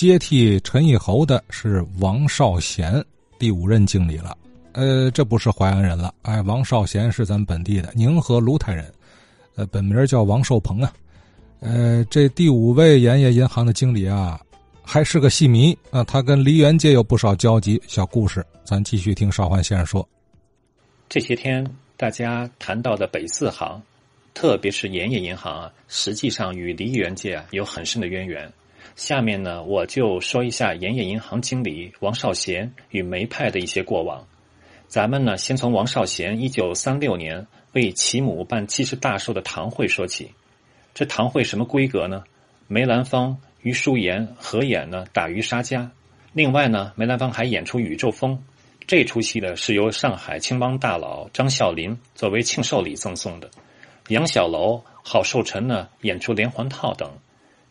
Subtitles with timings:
[0.00, 3.04] 接替陈义侯的是王少贤，
[3.38, 4.34] 第五任经理了。
[4.72, 8.90] 呃，这不是淮安人了，哎，王少贤是咱本地的宁河卢台人，
[9.56, 10.90] 呃，本名叫王寿鹏啊。
[11.60, 14.40] 呃，这第五位盐业银行的经理啊，
[14.80, 17.78] 还是个戏迷啊，他跟梨园界有不少交集。
[17.86, 20.08] 小故事，咱继续听少焕先生说。
[21.10, 21.62] 这些天
[21.98, 23.78] 大家谈到的北四行，
[24.32, 28.50] 特别是盐业银行啊，实际上与梨园界啊有很深的渊源。
[28.96, 34.26] 下面呢，我就说一下盐业银行经理王少贤与梅派的一些过往。
[34.88, 40.32] 咱们呢，先从王少贤一九三六年为其母办七十大寿的堂会说起。
[40.92, 42.24] 这堂会什么规格呢？
[42.66, 45.92] 梅兰芳、余淑妍合演呢打渔杀家。
[46.32, 48.36] 另外呢，梅兰芳还演出《宇宙风》。
[48.86, 53.48] 这出戏呢是由上海青帮大佬张啸林作为庆寿礼赠送的。
[54.08, 57.08] 杨小楼、郝寿臣呢演出连环套等。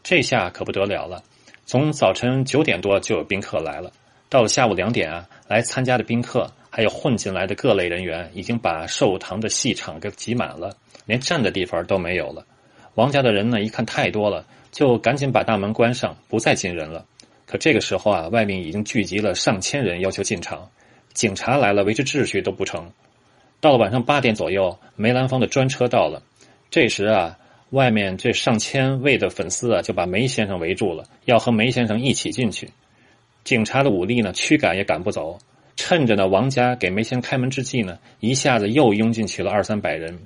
[0.04, 1.24] 这下可不得了了，
[1.66, 3.92] 从早晨九点多就有宾客来了，
[4.30, 6.52] 到了下午两点啊，来参加的宾客。
[6.72, 10.72] 还有混进来的各类人员，已经把寿堂的戏场给挤满了，
[11.08, 12.46] 连站的地方都没有了。
[12.94, 17.04] 王家的人呢，一看太多了，就赶紧把大门关上，不再进人了。
[17.48, 20.70] 可这个时候啊，外面已经聚集了上千人，要求进场。
[21.12, 22.92] 警察来了，维持秩序都不成。
[23.60, 26.22] 到了晚上八点左右，梅兰芳的专车到了。
[26.70, 27.39] 这时啊，
[27.72, 32.70] 外面这上千位的粉丝啊，就把梅先生围住了，要和梅先生一起进去。
[33.44, 35.38] 警察的武力呢，驱赶也赶不走。
[35.76, 40.20] 趁着呢，王家给梅仙开门之际呢，一下子又拥进去了二三百人。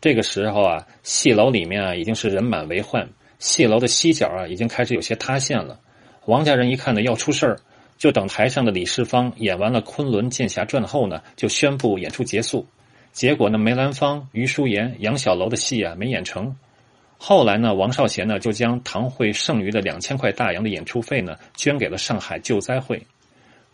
[0.00, 5.80] 这个时候啊，戏楼里面啊已经是人满为患，戏楼的西角啊已经开始有些塌陷了。
[6.26, 7.56] 王家人一看呢要出事儿，
[7.98, 12.66] 就等台上的李世芳演完了《昆仑剑侠传》后呢，就宣布演出结束。
[13.12, 16.54] 结果呢，梅兰芳、余淑妍、杨小楼的戏啊没演成。
[17.22, 23.06] 后来呢，王少贤呢就将堂会剩余的两千块大洋的演出费呢捐给了上海救灾会。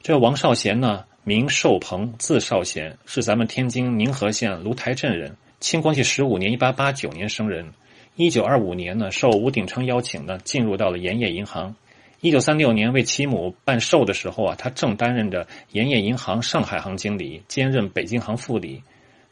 [0.03, 1.05] 这王少贤呢。
[1.29, 5.37] 名寿鹏，字少贤，是咱们天津宁河县芦台镇人。
[5.59, 7.73] 清光绪十五年（一八八九年）生人。
[8.15, 11.75] 一九二五年呢，受吴鼎昌邀请呢，进入到了盐业银行。
[12.21, 18.85] 一九三六年为其母办寿的时候啊，他正担任着盐业银行上海行经理，兼任北京行副理。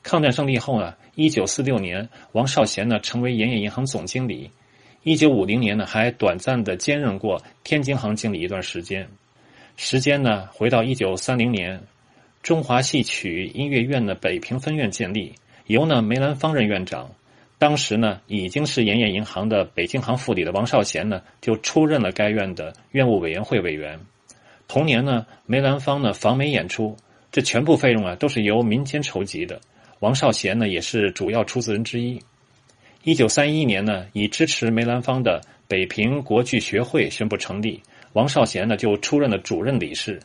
[0.05, 4.51] 抗战胜利后呢，一九四六年，王少贤呢成为盐业银行总经理。
[5.03, 9.09] 一九五零年呢，还短暂的兼任过天津行经理一段时间。
[9.77, 11.83] 时间呢，回到一九三零年，
[12.43, 15.35] 中华戏曲音乐院的北平分院建立，
[15.67, 17.11] 由呢梅兰芳任院长。
[17.59, 23.99] 当时呢，已经是盐业银行的北京行副理的王少贤呢，就出任了该院的院务委员会委员。
[24.69, 26.95] 同年呢，梅兰芳呢访美演出，
[27.33, 29.61] 这全部费用啊都是由民间筹集的。
[30.05, 32.21] 王少贤呢也是主要出资人之一。
[33.05, 37.81] 一九三一年呢，以支持梅兰芳的北平国剧学会宣布成立。
[38.13, 40.21] 王少贤呢，就出任了主任理事。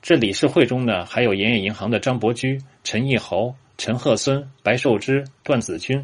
[0.00, 6.00] 这理事会中呢，还有盐业银行的张伯驹、陈义侯、陈鹤孙、白寿之、段子君；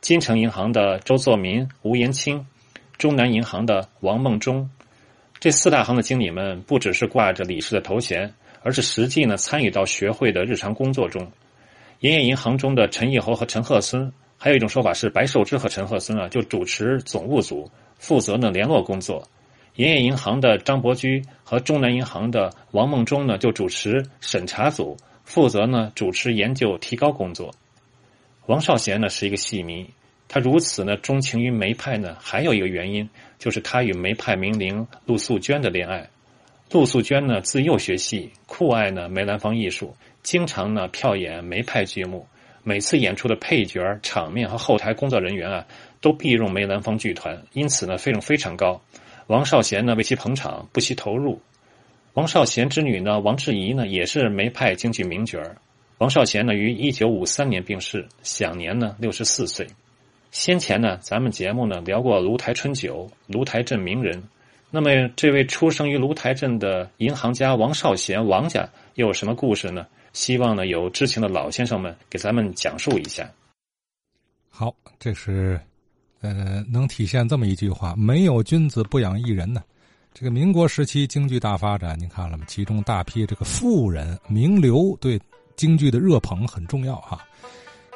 [0.00, 2.38] 金城银行的周作民、吴延清；
[2.96, 4.70] 中南银行的王孟忠。
[5.40, 11.28] 这四大行的经理们不只是挂着理事的头衔，而是实际呢参与到学会的日常工作中。
[12.00, 19.26] 盐业银行中的陈义侯和陈鹤孙，还有一种说法是白寿之和陈鹤孙啊，就主持总务组，负责呢联络工作。
[19.74, 27.52] 盐业银行的张伯驹和中南银行的王孟忠呢，就主持审查组，负责呢主持研究提高工作。
[28.46, 29.90] 王少贤呢是一个戏迷，
[30.28, 33.10] 他如此呢钟情于梅派呢，还有一个原因
[33.40, 36.08] 就是他与梅派名伶陆素娟的恋爱。
[36.70, 42.26] 陆素娟呢自幼学戏，酷爱呢梅兰芳艺术，经常呢票演梅派剧目。
[42.62, 45.66] 每次演出的配角、场面和后台工作人员啊，
[46.02, 48.82] 都必用梅兰芳剧团，因此呢费用非常高。
[49.28, 51.40] 王少贤呢为其捧场，不惜投入。
[52.12, 55.40] 王少贤之女呢王志怡呢也是梅派京剧名角
[55.96, 59.66] 王少贤呢于一九五三年病逝，享年呢六十四岁。
[60.30, 64.22] 先前呢咱们节目呢聊过芦台春酒，芦台镇名人。
[64.70, 69.86] 那么这位出生于芦台镇的银行家王少贤王家又有什么故事呢？
[70.12, 73.30] 希望呢有知情的老先生们给咱们讲述一下。
[74.48, 75.60] 好，这是。
[76.20, 79.62] 呃，能体现这么一句话：“没有君子不养艺人呢。”
[80.12, 82.44] 这个民国时期京剧大发展，您看了吗？
[82.48, 85.16] 其中大批这个富人名流对
[85.54, 87.24] 京剧的热捧很重要哈。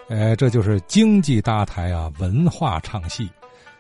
[0.09, 3.29] 呃，这就是经济搭台啊，文化唱戏。